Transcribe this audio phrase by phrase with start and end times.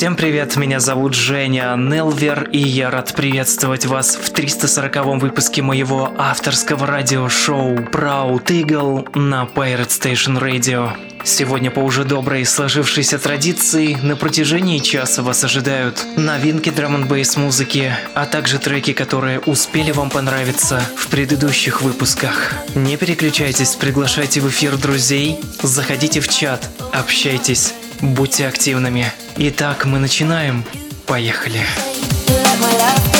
[0.00, 6.10] Всем привет, меня зовут Женя Нелвер, и я рад приветствовать вас в 340-м выпуске моего
[6.16, 10.90] авторского радиошоу Proud Eagle на Pirate Station Radio.
[11.22, 17.94] Сегодня по уже доброй сложившейся традиции на протяжении часа вас ожидают новинки драм н музыки,
[18.14, 22.54] а также треки, которые успели вам понравиться в предыдущих выпусках.
[22.74, 29.12] Не переключайтесь, приглашайте в эфир друзей, заходите в чат, общайтесь, будьте активными.
[29.36, 30.64] Итак, мы начинаем.
[31.06, 31.60] Поехали.
[32.60, 33.19] without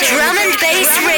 [0.00, 1.17] Drum and bass radio.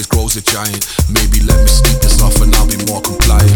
[0.00, 0.80] always grows a giant.
[1.12, 3.52] Maybe let me sleep this off and I'll be more compliant.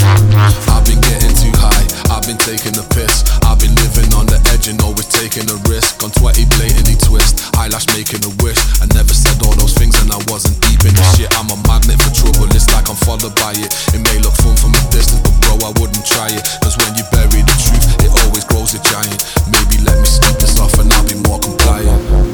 [0.69, 3.25] I've been getting too high, I've been taking a piss.
[3.49, 6.03] I've been living on the edge and always taking a risk.
[6.05, 8.61] On 20 blatantly twist, eyelash making a wish.
[8.83, 11.33] I never said all those things and I wasn't deep in the shit.
[11.41, 13.71] I'm a magnet for trouble, it's like I'm followed by it.
[13.97, 16.45] It may look fun from a distance, but bro, I wouldn't try it.
[16.61, 19.23] Cause when you bury the truth, it always grows a giant.
[19.49, 22.34] Maybe let me sleep this off and I'll be more compliant.